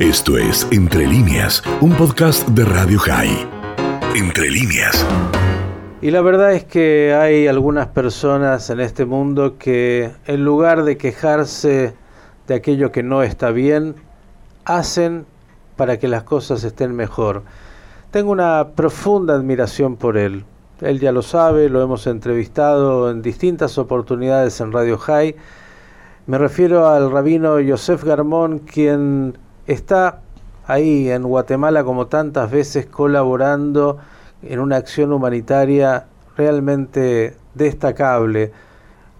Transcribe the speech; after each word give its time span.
Esto 0.00 0.38
es 0.38 0.66
Entre 0.70 1.06
líneas, 1.06 1.62
un 1.82 1.92
podcast 1.92 2.48
de 2.48 2.64
Radio 2.64 2.98
High. 3.00 3.46
Entre 4.16 4.48
líneas. 4.48 5.06
Y 6.00 6.10
la 6.10 6.22
verdad 6.22 6.54
es 6.54 6.64
que 6.64 7.12
hay 7.12 7.46
algunas 7.46 7.88
personas 7.88 8.70
en 8.70 8.80
este 8.80 9.04
mundo 9.04 9.58
que 9.58 10.10
en 10.24 10.42
lugar 10.42 10.84
de 10.84 10.96
quejarse 10.96 11.92
de 12.46 12.54
aquello 12.54 12.90
que 12.92 13.02
no 13.02 13.22
está 13.22 13.50
bien, 13.50 13.94
hacen 14.64 15.26
para 15.76 15.98
que 15.98 16.08
las 16.08 16.22
cosas 16.22 16.64
estén 16.64 16.96
mejor. 16.96 17.42
Tengo 18.10 18.32
una 18.32 18.68
profunda 18.74 19.34
admiración 19.34 19.96
por 19.96 20.16
él. 20.16 20.46
Él 20.80 20.98
ya 20.98 21.12
lo 21.12 21.20
sabe, 21.20 21.68
lo 21.68 21.82
hemos 21.82 22.06
entrevistado 22.06 23.10
en 23.10 23.20
distintas 23.20 23.76
oportunidades 23.76 24.62
en 24.62 24.72
Radio 24.72 24.96
High. 24.96 25.36
Me 26.26 26.38
refiero 26.38 26.88
al 26.88 27.10
rabino 27.10 27.60
Yosef 27.60 28.02
Garmón, 28.02 28.60
quien 28.60 29.36
está 29.66 30.20
ahí 30.66 31.10
en 31.10 31.22
Guatemala 31.22 31.84
como 31.84 32.06
tantas 32.06 32.50
veces 32.50 32.86
colaborando 32.86 33.98
en 34.42 34.60
una 34.60 34.76
acción 34.76 35.12
humanitaria 35.12 36.06
realmente 36.36 37.36
destacable. 37.54 38.52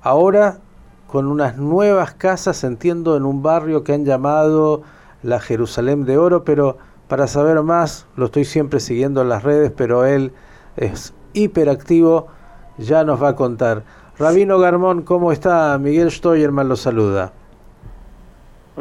Ahora 0.02 0.58
con 1.06 1.26
unas 1.26 1.56
nuevas 1.56 2.14
casas, 2.14 2.62
entiendo, 2.62 3.16
en 3.16 3.24
un 3.24 3.42
barrio 3.42 3.82
que 3.82 3.92
han 3.92 4.04
llamado 4.04 4.82
la 5.24 5.40
Jerusalén 5.40 6.04
de 6.04 6.16
Oro, 6.16 6.44
pero 6.44 6.78
para 7.08 7.26
saber 7.26 7.60
más, 7.62 8.06
lo 8.14 8.26
estoy 8.26 8.44
siempre 8.44 8.78
siguiendo 8.78 9.20
en 9.22 9.28
las 9.28 9.42
redes, 9.42 9.72
pero 9.76 10.04
él 10.06 10.32
es 10.76 11.12
hiperactivo, 11.32 12.28
ya 12.78 13.02
nos 13.02 13.20
va 13.20 13.30
a 13.30 13.36
contar. 13.36 13.82
Rabino 14.18 14.60
Garmón, 14.60 15.02
¿cómo 15.02 15.32
está? 15.32 15.76
Miguel 15.78 16.12
Stoyerman 16.12 16.68
lo 16.68 16.76
saluda. 16.76 17.32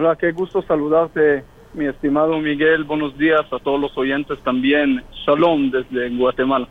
Hola, 0.01 0.15
qué 0.15 0.31
gusto 0.31 0.61
saludarte, 0.61 1.43
mi 1.73 1.85
estimado 1.85 2.39
Miguel. 2.39 2.85
Buenos 2.85 3.17
días 3.17 3.41
a 3.51 3.59
todos 3.59 3.77
los 3.81 3.97
oyentes 3.97 4.39
también. 4.45 5.03
Shalom 5.25 5.69
desde 5.71 6.15
Guatemala. 6.17 6.69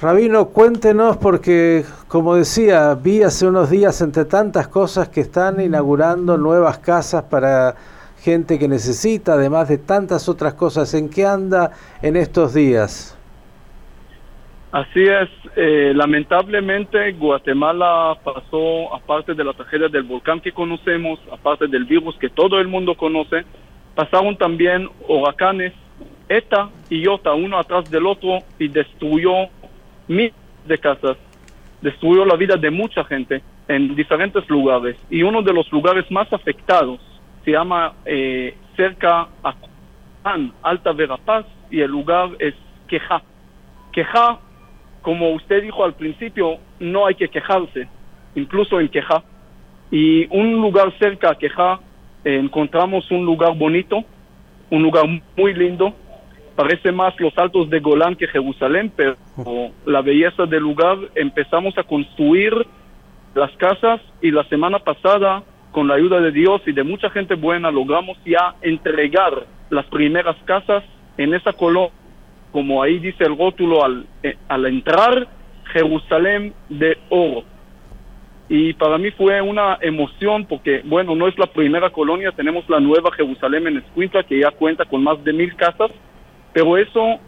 Rabino, 0.00 0.46
cuéntenos 0.46 1.18
porque, 1.18 1.84
como 2.08 2.34
decía, 2.34 2.94
vi 2.94 3.22
hace 3.22 3.46
unos 3.46 3.68
días 3.68 4.00
entre 4.00 4.24
tantas 4.24 4.68
cosas 4.68 5.10
que 5.10 5.20
están 5.20 5.60
inaugurando 5.60 6.38
nuevas 6.38 6.78
casas 6.78 7.24
para 7.24 7.74
gente 8.22 8.58
que 8.58 8.68
necesita, 8.68 9.34
además 9.34 9.68
de 9.68 9.76
tantas 9.76 10.26
otras 10.26 10.54
cosas. 10.54 10.94
¿En 10.94 11.10
qué 11.10 11.26
anda 11.26 11.72
en 12.00 12.16
estos 12.16 12.54
días? 12.54 13.15
Así 14.72 15.04
es, 15.04 15.28
eh, 15.54 15.92
lamentablemente 15.94 17.12
Guatemala 17.12 18.18
pasó, 18.22 18.94
aparte 18.94 19.32
de 19.32 19.44
la 19.44 19.52
tragedia 19.52 19.88
del 19.88 20.02
volcán 20.02 20.40
que 20.40 20.52
conocemos, 20.52 21.20
aparte 21.32 21.68
del 21.68 21.84
virus 21.84 22.16
que 22.18 22.28
todo 22.28 22.58
el 22.58 22.66
mundo 22.66 22.94
conoce, 22.96 23.44
pasaron 23.94 24.36
también 24.36 24.88
huracanes 25.08 25.72
ETA 26.28 26.70
y 26.90 26.98
IOTA 27.02 27.32
uno 27.34 27.58
atrás 27.58 27.88
del 27.90 28.06
otro 28.06 28.40
y 28.58 28.68
destruyó 28.68 29.48
miles 30.08 30.34
de 30.66 30.78
casas, 30.78 31.16
destruyó 31.80 32.24
la 32.24 32.36
vida 32.36 32.56
de 32.56 32.70
mucha 32.70 33.04
gente 33.04 33.42
en 33.68 33.94
diferentes 33.94 34.48
lugares 34.48 34.96
y 35.08 35.22
uno 35.22 35.42
de 35.42 35.52
los 35.52 35.70
lugares 35.72 36.10
más 36.10 36.30
afectados 36.32 37.00
se 37.44 37.52
llama 37.52 37.94
eh, 38.04 38.56
cerca 38.76 39.28
a 39.42 39.54
Alta 40.62 40.92
Verapaz 40.92 41.46
y 41.70 41.80
el 41.80 41.90
lugar 41.90 42.30
es 42.40 42.54
Queja. 42.88 43.22
Queja 43.92 44.40
como 45.06 45.30
usted 45.30 45.62
dijo 45.62 45.84
al 45.84 45.94
principio, 45.94 46.58
no 46.80 47.06
hay 47.06 47.14
que 47.14 47.28
quejarse, 47.28 47.86
incluso 48.34 48.80
en 48.80 48.88
Queja. 48.88 49.22
Y 49.88 50.26
un 50.36 50.54
lugar 50.54 50.92
cerca 50.98 51.30
a 51.30 51.38
Queja 51.38 51.78
eh, 52.24 52.36
encontramos 52.42 53.08
un 53.12 53.24
lugar 53.24 53.56
bonito, 53.56 54.02
un 54.68 54.82
lugar 54.82 55.04
muy 55.36 55.54
lindo. 55.54 55.94
Parece 56.56 56.90
más 56.90 57.14
los 57.20 57.38
altos 57.38 57.70
de 57.70 57.78
Golán 57.78 58.16
que 58.16 58.26
Jerusalén, 58.26 58.90
pero 58.96 59.14
la 59.84 60.02
belleza 60.02 60.44
del 60.44 60.64
lugar 60.64 60.98
empezamos 61.14 61.78
a 61.78 61.84
construir 61.84 62.52
las 63.36 63.52
casas 63.58 64.00
y 64.20 64.32
la 64.32 64.42
semana 64.48 64.80
pasada, 64.80 65.44
con 65.70 65.86
la 65.86 65.94
ayuda 65.94 66.20
de 66.20 66.32
Dios 66.32 66.62
y 66.66 66.72
de 66.72 66.82
mucha 66.82 67.10
gente 67.10 67.36
buena, 67.36 67.70
logramos 67.70 68.18
ya 68.26 68.56
entregar 68.60 69.46
las 69.70 69.86
primeras 69.86 70.36
casas 70.46 70.82
en 71.16 71.32
esa 71.32 71.52
colonia 71.52 71.92
como 72.56 72.82
ahí 72.82 72.98
dice 73.00 73.22
el 73.22 73.36
rótulo 73.36 73.84
al, 73.84 74.06
eh, 74.22 74.34
al 74.48 74.64
entrar, 74.64 75.28
Jerusalén 75.74 76.54
de 76.70 76.96
oro. 77.10 77.44
Y 78.48 78.72
para 78.72 78.96
mí 78.96 79.10
fue 79.10 79.42
una 79.42 79.76
emoción 79.82 80.46
porque, 80.46 80.80
bueno, 80.82 81.14
no 81.14 81.28
es 81.28 81.38
la 81.38 81.48
primera 81.48 81.90
colonia, 81.90 82.32
tenemos 82.32 82.66
la 82.70 82.80
nueva 82.80 83.12
Jerusalén 83.12 83.66
en 83.66 83.76
Escuintla 83.76 84.22
que 84.22 84.38
ya 84.38 84.52
cuenta 84.52 84.86
con 84.86 85.04
más 85.04 85.22
de 85.22 85.34
mil 85.34 85.54
casas, 85.54 85.90
pero 86.54 86.78
eso 86.78 87.18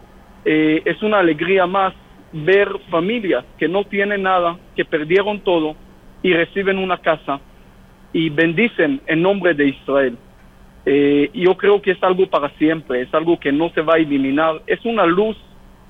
eh, 0.45 0.81
es 0.83 0.99
una 1.03 1.19
alegría 1.19 1.67
más 1.67 1.93
ver 2.33 2.67
familias 2.89 3.45
que 3.59 3.67
no 3.67 3.83
tienen 3.83 4.23
nada, 4.23 4.57
que 4.75 4.83
perdieron 4.83 5.41
todo 5.41 5.75
y 6.23 6.33
reciben 6.33 6.79
una 6.79 6.97
casa 6.97 7.39
y 8.13 8.31
bendicen 8.31 8.99
en 9.05 9.21
nombre 9.21 9.53
de 9.53 9.67
Israel. 9.67 10.17
Eh, 10.85 11.29
yo 11.33 11.55
creo 11.57 11.81
que 11.81 11.91
es 11.91 12.03
algo 12.03 12.27
para 12.27 12.49
siempre, 12.57 13.01
es 13.01 13.13
algo 13.13 13.39
que 13.39 13.51
no 13.51 13.69
se 13.71 13.81
va 13.81 13.95
a 13.95 13.97
eliminar, 13.97 14.61
es 14.65 14.83
una 14.85 15.05
luz 15.05 15.37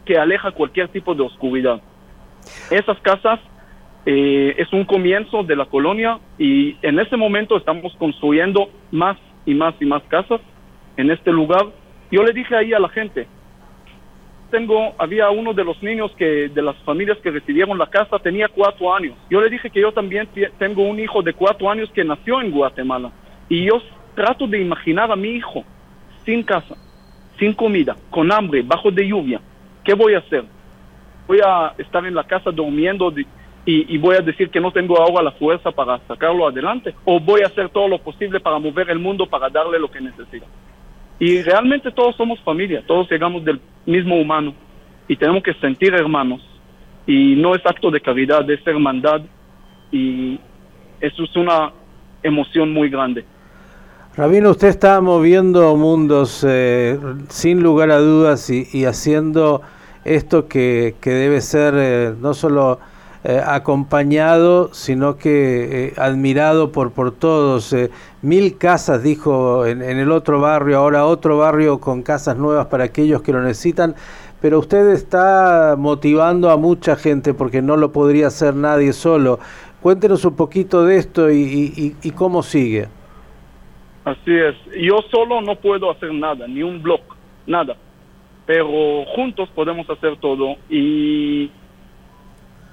que 0.05 0.17
aleja 0.17 0.51
cualquier 0.51 0.87
tipo 0.89 1.13
de 1.13 1.23
oscuridad. 1.23 1.81
Esas 2.71 2.99
casas 3.01 3.39
eh, 4.05 4.55
es 4.57 4.71
un 4.73 4.85
comienzo 4.85 5.43
de 5.43 5.55
la 5.55 5.65
colonia 5.65 6.19
y 6.37 6.77
en 6.81 6.99
ese 6.99 7.15
momento 7.15 7.57
estamos 7.57 7.95
construyendo 7.97 8.69
más 8.91 9.17
y 9.45 9.53
más 9.53 9.75
y 9.79 9.85
más 9.85 10.01
casas 10.03 10.41
en 10.97 11.11
este 11.11 11.31
lugar. 11.31 11.67
Yo 12.11 12.23
le 12.23 12.33
dije 12.33 12.55
ahí 12.55 12.73
a 12.73 12.79
la 12.79 12.89
gente, 12.89 13.27
tengo, 14.49 14.95
había 14.97 15.29
uno 15.29 15.53
de 15.53 15.63
los 15.63 15.81
niños 15.83 16.11
que, 16.17 16.49
de 16.49 16.61
las 16.61 16.75
familias 16.83 17.17
que 17.19 17.31
recibieron 17.31 17.77
la 17.77 17.87
casa, 17.87 18.19
tenía 18.19 18.47
cuatro 18.47 18.93
años. 18.93 19.15
Yo 19.29 19.41
le 19.41 19.49
dije 19.49 19.69
que 19.69 19.81
yo 19.81 19.91
también 19.91 20.27
tengo 20.57 20.83
un 20.83 20.99
hijo 20.99 21.21
de 21.21 21.33
cuatro 21.33 21.69
años 21.69 21.91
que 21.93 22.03
nació 22.03 22.41
en 22.41 22.51
Guatemala. 22.51 23.11
Y 23.47 23.65
yo 23.65 23.81
trato 24.15 24.47
de 24.47 24.61
imaginar 24.61 25.11
a 25.11 25.15
mi 25.15 25.29
hijo 25.29 25.63
sin 26.25 26.43
casa, 26.43 26.75
sin 27.37 27.53
comida, 27.53 27.95
con 28.09 28.31
hambre, 28.31 28.61
bajo 28.61 28.91
de 28.91 29.07
lluvia. 29.07 29.41
¿Qué 29.83 29.93
voy 29.93 30.13
a 30.13 30.19
hacer? 30.19 30.43
Voy 31.27 31.39
a 31.43 31.73
estar 31.77 32.05
en 32.05 32.15
la 32.15 32.23
casa 32.23 32.51
durmiendo 32.51 33.13
y, 33.65 33.97
voy 33.97 34.15
a 34.15 34.21
decir 34.21 34.49
que 34.49 34.59
no 34.59 34.71
tengo 34.71 34.99
ahora 34.99 35.23
la 35.23 35.31
fuerza 35.31 35.71
para 35.71 35.99
sacarlo 36.07 36.47
adelante. 36.47 36.93
O 37.05 37.19
voy 37.19 37.41
a 37.41 37.47
hacer 37.47 37.69
todo 37.69 37.87
lo 37.87 37.99
posible 37.99 38.39
para 38.39 38.59
mover 38.59 38.89
el 38.89 38.99
mundo, 38.99 39.25
para 39.25 39.49
darle 39.49 39.79
lo 39.79 39.89
que 39.89 40.01
necesita. 40.01 40.45
Y 41.19 41.41
realmente 41.41 41.91
todos 41.91 42.15
somos 42.15 42.39
familia, 42.41 42.83
todos 42.85 43.09
llegamos 43.11 43.43
del 43.43 43.59
mismo 43.85 44.15
humano 44.15 44.53
y 45.07 45.15
tenemos 45.15 45.43
que 45.43 45.53
sentir 45.55 45.93
hermanos. 45.93 46.41
Y 47.05 47.35
no 47.35 47.55
es 47.55 47.65
acto 47.65 47.91
de 47.91 47.99
caridad, 47.99 48.49
es 48.49 48.65
hermandad 48.65 49.21
y 49.91 50.39
eso 51.01 51.23
es 51.23 51.35
una 51.35 51.71
emoción 52.23 52.71
muy 52.71 52.89
grande. 52.89 53.25
Rabino, 54.19 54.49
usted 54.51 54.67
está 54.67 54.99
moviendo 54.99 55.77
mundos 55.77 56.45
eh, 56.45 56.99
sin 57.29 57.63
lugar 57.63 57.89
a 57.89 57.99
dudas 57.99 58.49
y, 58.49 58.83
haciendo 58.83 59.61
esto 60.03 60.49
que, 60.49 60.93
debe 61.01 61.39
ser 61.39 61.73
eh, 61.77 62.13
no 62.19 62.33
solo 62.33 62.79
eh, 63.23 63.41
acompañado, 63.41 64.73
sino 64.73 65.15
que 65.15 65.93
admirado 65.95 66.73
por, 66.73 66.91
por 66.91 67.11
todos. 67.11 67.73
mil 68.21 68.57
casas, 68.57 69.03
dijo 69.03 69.65
en, 69.65 69.81
el 69.81 70.11
otro 70.11 70.41
barrio, 70.41 70.79
ahora 70.79 71.05
otro 71.05 71.37
barrio 71.37 71.79
con 71.79 72.01
casas 72.01 72.35
nuevas 72.35 72.65
para 72.65 72.83
aquellos 72.83 73.21
que 73.21 73.31
lo 73.31 73.41
necesitan. 73.41 73.95
Pero 74.41 74.59
usted 74.59 74.89
está 74.89 75.75
motivando 75.77 76.49
a 76.49 76.57
mucha 76.57 76.97
gente 76.97 77.33
porque 77.33 77.61
no 77.61 77.77
lo 77.77 77.93
podría 77.93 78.27
hacer 78.27 78.53
nadie 78.53 78.91
solo. 78.91 79.39
Cuéntenos 79.81 80.25
un 80.25 80.35
poquito 80.35 80.83
de 80.83 80.97
esto 80.97 81.31
y 81.31 82.13
cómo 82.17 82.43
sigue. 82.43 82.98
Así 84.09 84.35
es. 84.35 84.55
Yo 84.75 85.01
solo 85.11 85.39
no 85.41 85.55
puedo 85.55 85.91
hacer 85.91 86.11
nada, 86.13 86.47
ni 86.47 86.63
un 86.63 86.81
blog, 86.81 87.01
nada. 87.45 87.75
Pero 88.47 89.05
juntos 89.15 89.49
podemos 89.53 89.87
hacer 89.87 90.17
todo. 90.17 90.55
Y 90.67 91.51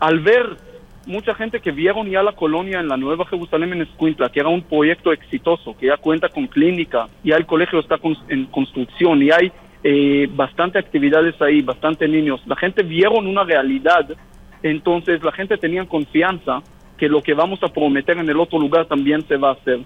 al 0.00 0.20
ver 0.20 0.56
mucha 1.06 1.34
gente 1.34 1.60
que 1.60 1.72
vieron 1.72 2.08
ya 2.08 2.22
la 2.22 2.32
colonia 2.32 2.80
en 2.80 2.88
la 2.88 2.96
Nueva 2.96 3.26
Jerusalén 3.26 3.74
en 3.74 3.82
Escuintla, 3.82 4.30
que 4.30 4.40
era 4.40 4.48
un 4.48 4.62
proyecto 4.62 5.12
exitoso, 5.12 5.76
que 5.76 5.86
ya 5.86 5.98
cuenta 5.98 6.30
con 6.30 6.46
clínica, 6.46 7.06
ya 7.22 7.36
el 7.36 7.44
colegio 7.44 7.80
está 7.80 7.96
en 8.28 8.46
construcción 8.46 9.22
y 9.22 9.30
hay 9.30 9.52
eh, 9.84 10.26
bastante 10.30 10.78
actividades 10.78 11.40
ahí, 11.42 11.60
bastante 11.60 12.08
niños. 12.08 12.40
La 12.46 12.56
gente 12.56 12.82
vieron 12.82 13.26
una 13.26 13.44
realidad, 13.44 14.08
entonces 14.62 15.22
la 15.22 15.32
gente 15.32 15.58
tenía 15.58 15.84
confianza 15.84 16.62
que 16.96 17.10
lo 17.10 17.22
que 17.22 17.34
vamos 17.34 17.62
a 17.62 17.68
prometer 17.68 18.16
en 18.16 18.28
el 18.30 18.40
otro 18.40 18.58
lugar 18.58 18.86
también 18.86 19.20
se 19.28 19.36
va 19.36 19.50
a 19.50 19.52
hacer. 19.52 19.80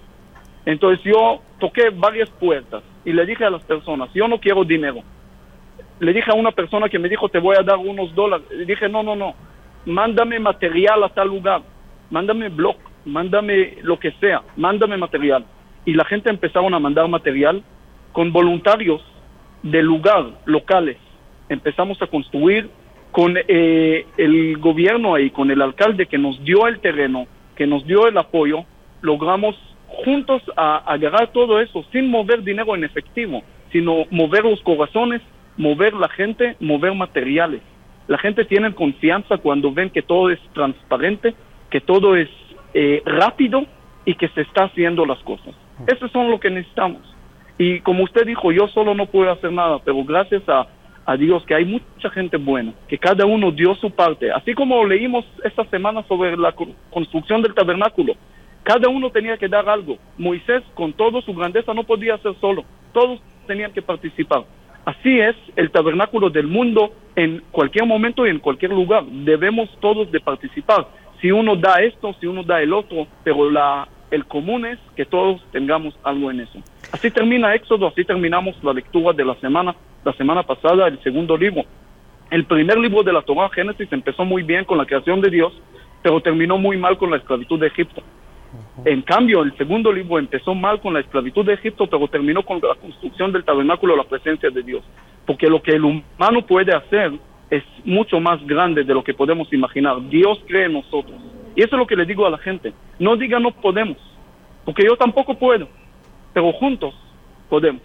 Entonces 0.67 1.05
yo 1.05 1.41
toqué 1.59 1.91
varias 1.91 2.31
puertas 2.31 2.83
y 3.05 3.13
le 3.13 3.25
dije 3.27 3.45
a 3.45 3.51
las 3.51 3.65
personas, 3.65 4.11
yo 4.15 4.29
no 4.29 4.39
quiero 4.39 4.65
dinero. 4.65 5.03
Le 5.99 6.13
dije 6.13 6.31
a 6.31 6.35
una 6.35 6.53
persona 6.53 6.89
que 6.89 6.99
me 6.99 7.09
dijo, 7.09 7.29
te 7.29 7.39
voy 7.39 7.57
a 7.59 7.63
dar 7.63 7.79
unos 7.79 8.15
dólares. 8.15 8.47
Le 8.51 8.65
dije, 8.65 8.89
no, 8.89 9.03
no, 9.03 9.17
no, 9.17 9.35
mándame 9.87 10.39
material 10.39 11.03
a 11.05 11.09
tal 11.09 11.29
lugar, 11.29 11.63
mándame 12.11 12.49
blog, 12.49 12.77
mándame 13.05 13.79
lo 13.83 13.99
que 13.99 14.13
sea, 14.13 14.43
mándame 14.57 14.97
material. 14.97 15.45
Y 15.85 15.95
la 15.95 16.05
gente 16.05 16.31
empezaron 16.31 16.75
a 16.75 16.79
mandar 16.79 17.09
material 17.09 17.63
con 18.13 18.33
voluntarios 18.33 19.03
del 19.63 19.87
lugar, 19.87 20.27
locales. 20.45 20.99
Empezamos 21.49 22.01
a 22.03 22.07
construir 22.07 22.71
con 23.11 23.35
eh, 23.37 24.07
el 24.17 24.59
gobierno 24.59 25.15
ahí, 25.15 25.31
con 25.31 25.51
el 25.51 25.61
alcalde 25.63 26.07
que 26.07 26.19
nos 26.19 26.43
dio 26.45 26.67
el 26.67 26.81
terreno, 26.81 27.27
que 27.57 27.67
nos 27.67 27.85
dio 27.87 28.07
el 28.07 28.17
apoyo, 28.17 28.65
logramos 29.01 29.57
juntos 30.05 30.43
a, 30.57 30.79
agarrar 30.93 31.33
todo 31.33 31.61
eso 31.61 31.85
sin 31.93 32.09
mover 32.09 32.43
dinero 32.43 32.75
en 32.75 32.85
efectivo, 32.85 33.43
sino 33.73 34.05
mover 34.11 34.45
los 34.45 34.61
corazones, 34.63 35.21
mover 35.57 35.95
la 35.95 36.09
gente, 36.09 36.57
mover 36.61 36.95
materiales. 36.95 37.61
La 38.09 38.19
gente 38.19 38.45
tiene 38.45 38.75
confianza 38.75 39.39
cuando 39.39 39.73
ven 39.73 39.91
que 39.91 40.03
todo 40.03 40.31
es 40.31 40.41
transparente, 40.53 41.35
que 41.71 41.81
todo 41.81 42.17
es 42.17 42.29
eh, 42.75 43.03
rápido 43.05 43.65
y 44.05 44.15
que 44.15 44.29
se 44.29 44.43
está 44.43 44.65
haciendo 44.65 45.07
las 45.07 45.19
cosas. 45.21 45.55
Eso 45.87 46.09
son 46.09 46.31
lo 46.31 46.41
que 46.41 46.51
necesitamos. 46.51 47.03
Y 47.59 47.81
como 47.81 48.05
usted 48.05 48.27
dijo, 48.27 48.53
yo 48.53 48.69
solo 48.69 48.95
no 48.95 49.07
puedo 49.07 49.31
hacer 49.31 49.53
nada, 49.53 49.79
pero 49.85 50.03
gracias 50.03 50.43
a, 50.49 50.67
a 51.05 51.17
Dios 51.17 51.45
que 51.45 51.55
hay 51.55 51.65
mucha 51.65 52.11
gente 52.11 52.37
buena, 52.37 52.73
que 52.89 52.99
cada 52.99 53.27
uno 53.27 53.51
dio 53.51 53.75
su 53.75 53.91
parte. 53.91 54.31
Así 54.33 54.55
como 54.55 54.85
leímos 54.85 55.25
esta 55.45 55.65
semana 55.67 56.03
sobre 56.09 56.37
la 56.37 56.55
construcción 56.91 57.43
del 57.43 57.55
tabernáculo, 57.55 58.15
cada 58.63 58.89
uno 58.89 59.11
tenía 59.11 59.37
que 59.37 59.49
dar 59.49 59.69
algo. 59.69 59.99
Moisés, 60.19 60.63
con 60.75 60.93
toda 60.93 61.21
su 61.23 61.35
grandeza, 61.35 61.75
no 61.75 61.85
podía 61.85 62.15
hacer 62.15 62.35
solo. 62.41 62.65
Todos 62.93 63.21
tenían 63.47 63.73
que 63.73 63.83
participar. 63.83 64.45
Así 64.85 65.21
es 65.21 65.37
el 65.57 65.71
tabernáculo 65.71 66.31
del 66.31 66.47
mundo 66.47 66.93
en 67.17 67.43
cualquier 67.51 67.87
momento 67.87 68.27
y 68.27 68.31
en 68.31 68.39
cualquier 68.39 68.73
lugar. 68.73 69.05
Debemos 69.05 69.69
todos 69.81 70.11
de 70.11 70.21
participar. 70.21 70.87
Si 71.21 71.31
uno 71.31 71.55
da 71.57 71.83
esto, 71.83 72.15
si 72.21 72.27
uno 72.27 72.43
da 72.43 72.63
el 72.63 72.73
otro, 72.73 73.07
pero 73.23 73.51
la, 73.51 73.89
el 74.11 74.25
común 74.25 74.65
es 74.67 74.79
que 74.97 75.05
todos 75.05 75.41
tengamos 75.53 75.95
algo 76.03 76.31
en 76.31 76.41
eso. 76.41 76.59
Así 76.93 77.11
termina 77.11 77.55
Éxodo, 77.55 77.89
así 77.89 78.05
terminamos 78.05 78.57
la 78.65 78.73
lectura 78.73 79.13
de 79.13 79.25
la 79.25 79.35
semana, 79.37 79.75
la 80.05 80.13
semana 80.15 80.43
pasada, 80.43 80.89
el 80.89 81.03
segundo 81.03 81.37
libro. 81.37 81.63
El 82.31 82.45
primer 82.45 82.79
libro 82.79 83.03
de 83.03 83.13
la 83.13 83.23
Torah, 83.23 83.51
Génesis, 83.51 83.93
empezó 83.93 84.25
muy 84.25 84.43
bien 84.43 84.65
con 84.65 84.79
la 84.79 84.87
creación 84.87 85.21
de 85.21 85.31
Dios, 85.31 85.53
pero 86.03 86.21
terminó 86.21 86.57
muy 86.57 86.77
mal 86.77 86.97
con 86.97 87.11
la 87.11 87.19
esclavitud 87.19 87.61
de 87.61 87.67
Egipto. 87.67 88.03
En 88.85 89.03
cambio, 89.03 89.43
el 89.43 89.57
segundo 89.57 89.93
libro 89.93 90.19
empezó 90.19 90.55
mal 90.55 90.81
con 90.81 90.95
la 90.95 91.01
esclavitud 91.01 91.45
de 91.45 91.55
Egipto, 91.55 91.87
pero 91.87 92.09
terminó 92.09 92.43
con 92.45 92.61
la 92.61 92.75
construcción 92.75 93.33
del 93.33 93.45
tabernáculo, 93.45 93.97
la 93.97 94.05
presencia 94.05 94.51
de 94.51 94.63
Dios. 94.63 94.83
Porque 95.27 95.49
lo 95.49 95.63
que 95.63 95.73
el 95.73 95.85
humano 95.85 96.47
puede 96.47 96.75
hacer 96.75 97.13
es 97.51 97.63
mucho 97.85 98.21
más 98.21 98.45
grande 98.47 98.85
de 98.85 98.95
lo 98.95 99.05
que 99.05 99.15
podemos 99.15 99.53
imaginar. 99.53 99.97
Dios 100.09 100.39
cree 100.47 100.67
en 100.67 100.75
nosotros. 100.75 101.21
Y 101.55 101.63
eso 101.63 101.77
es 101.77 101.79
lo 101.79 101.87
que 101.87 101.97
le 101.97 102.07
digo 102.07 102.27
a 102.27 102.31
la 102.31 102.39
gente. 102.39 102.73
No 102.99 103.17
diga 103.17 103.39
no 103.39 103.51
podemos, 103.51 103.99
porque 104.65 104.85
yo 104.85 104.97
tampoco 104.97 105.35
puedo, 105.35 105.69
pero 106.33 106.53
juntos 106.53 106.95
podemos. 107.49 107.83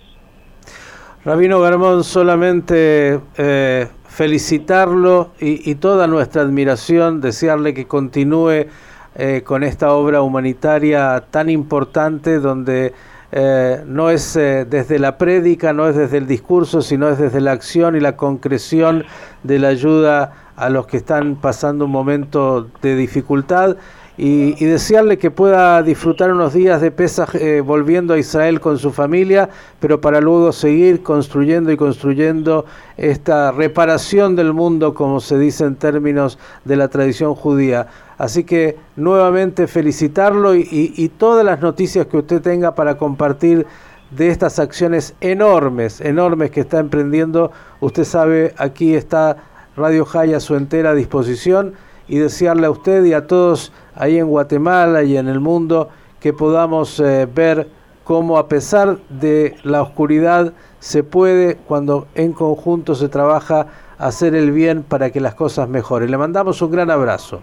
Rabino 1.24 1.60
Garmón, 1.60 2.04
solamente 2.04 3.20
eh, 3.38 3.88
felicitarlo 4.08 5.32
y, 5.42 5.70
y 5.70 5.76
toda 5.76 6.06
nuestra 6.06 6.44
admiración, 6.44 7.20
desearle 7.20 7.74
que 7.74 7.88
continúe 7.88 8.68
eh, 9.16 9.44
con 9.46 9.64
esta 9.64 9.94
obra 9.94 10.22
humanitaria 10.22 11.24
tan 11.32 11.50
importante 11.50 12.40
donde 12.40 12.94
eh, 13.32 13.84
no 13.86 14.10
es 14.10 14.36
eh, 14.36 14.66
desde 14.66 15.00
la 15.00 15.18
prédica, 15.18 15.74
no 15.74 15.88
es 15.88 15.96
desde 15.96 16.18
el 16.18 16.28
discurso, 16.28 16.82
sino 16.82 17.10
es 17.10 17.18
desde 17.18 17.42
la 17.42 17.54
acción 17.54 17.96
y 17.96 18.00
la 18.00 18.18
concreción 18.18 19.06
de 19.44 19.60
la 19.60 19.70
ayuda 19.70 20.34
a 20.56 20.70
los 20.70 20.88
que 20.88 20.98
están 20.98 21.36
pasando 21.36 21.86
un 21.86 21.92
momento 21.92 22.70
de 22.82 22.96
dificultad 22.96 23.78
y, 24.18 24.66
desearle 24.66 25.18
que 25.18 25.30
pueda 25.30 25.84
disfrutar 25.84 26.32
unos 26.32 26.54
días 26.54 26.80
de 26.80 26.92
Pesaj 26.92 27.36
eh, 27.36 27.62
volviendo 27.62 28.14
a 28.14 28.18
Israel 28.18 28.62
con 28.62 28.78
su 28.78 28.92
familia, 28.92 29.50
pero 29.80 30.00
para 30.00 30.22
luego 30.22 30.54
seguir 30.54 31.04
construyendo 31.04 31.72
y 31.72 31.78
construyendo 31.78 32.66
esta 32.96 33.52
reparación 33.52 34.36
del 34.36 34.54
mundo, 34.54 34.94
como 34.94 35.20
se 35.20 35.38
dice 35.38 35.66
en 35.66 35.76
términos 35.76 36.40
de 36.64 36.78
la 36.78 36.88
tradición 36.88 37.36
judía. 37.36 37.88
Así 38.18 38.46
que 38.46 38.78
nuevamente 38.96 39.68
felicitarlo 39.68 40.56
y, 40.56 40.66
y 40.72 41.10
todas 41.10 41.44
las 41.44 41.60
noticias 41.60 42.08
que 42.08 42.18
usted 42.18 42.42
tenga 42.42 42.74
para 42.74 42.98
compartir 42.98 43.68
de 44.12 44.30
estas 44.30 44.60
acciones 44.60 45.14
enormes, 45.20 46.00
enormes 46.00 46.52
que 46.52 46.62
está 46.62 46.80
emprendiendo. 46.80 47.52
Usted 47.82 48.06
sabe, 48.06 48.54
aquí 48.58 48.96
está 48.96 49.36
Radio 49.76 50.06
Jaya 50.06 50.38
a 50.38 50.40
su 50.40 50.56
entera 50.56 50.94
disposición 50.94 51.74
y 52.08 52.18
desearle 52.18 52.68
a 52.68 52.72
usted 52.72 53.04
y 53.06 53.14
a 53.14 53.28
todos 53.28 53.72
ahí 53.96 54.18
en 54.18 54.28
Guatemala 54.28 55.04
y 55.04 55.18
en 55.18 55.28
el 55.28 55.40
mundo 55.40 55.90
que 56.20 56.34
podamos 56.34 57.00
eh, 57.00 57.28
ver 57.34 57.68
cómo 58.04 58.38
a 58.38 58.48
pesar 58.48 58.98
de 59.10 59.56
la 59.64 59.82
oscuridad 59.82 60.54
se 60.80 61.04
puede, 61.04 61.58
cuando 61.68 62.08
en 62.16 62.34
conjunto 62.34 62.96
se 62.96 63.10
trabaja, 63.10 63.68
hacer 63.98 64.36
el 64.36 64.52
bien 64.52 64.84
para 64.84 65.12
que 65.12 65.20
las 65.20 65.36
cosas 65.36 65.68
mejoren. 65.68 66.12
Le 66.12 66.18
mandamos 66.18 66.62
un 66.62 66.72
gran 66.72 66.92
abrazo. 66.92 67.42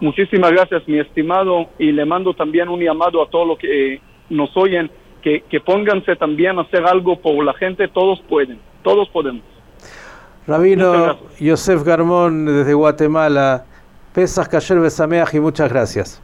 Muchísimas 0.00 0.50
gracias, 0.50 0.86
mi 0.88 0.98
estimado, 0.98 1.66
y 1.78 1.92
le 1.92 2.04
mando 2.04 2.34
también 2.34 2.68
un 2.68 2.80
llamado 2.80 3.22
a 3.22 3.28
todos 3.28 3.46
los 3.46 3.58
que 3.58 3.94
eh, 3.94 4.00
nos 4.30 4.56
oyen, 4.56 4.90
que, 5.22 5.42
que 5.48 5.60
pónganse 5.60 6.16
también 6.16 6.58
a 6.58 6.62
hacer 6.62 6.84
algo 6.84 7.20
por 7.20 7.44
la 7.44 7.54
gente, 7.54 7.86
todos 7.88 8.20
pueden, 8.28 8.58
todos 8.82 9.08
podemos. 9.10 9.51
Rabino 10.46 11.18
Yosef 11.38 11.84
Garmón 11.84 12.46
desde 12.46 12.74
Guatemala, 12.74 13.64
Pesas 14.12 14.48
Cayer 14.48 14.80
Besameaj 14.80 15.34
y 15.34 15.40
muchas 15.40 15.70
gracias. 15.70 16.20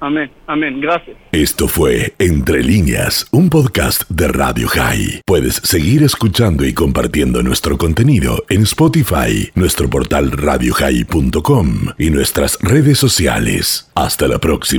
Amén, 0.00 0.30
amén, 0.46 0.80
gracias. 0.80 1.16
Esto 1.32 1.66
fue 1.66 2.14
Entre 2.18 2.62
líneas, 2.62 3.26
un 3.32 3.50
podcast 3.50 4.08
de 4.08 4.28
Radio 4.28 4.68
High. 4.68 5.22
Puedes 5.26 5.54
seguir 5.56 6.04
escuchando 6.04 6.64
y 6.64 6.72
compartiendo 6.72 7.42
nuestro 7.42 7.76
contenido 7.76 8.44
en 8.48 8.62
Spotify, 8.62 9.50
nuestro 9.56 9.90
portal 9.90 10.30
radiohigh.com 10.30 11.68
y 11.98 12.10
nuestras 12.10 12.58
redes 12.60 12.98
sociales. 12.98 13.90
Hasta 13.94 14.28
la 14.28 14.38
próxima. 14.38 14.76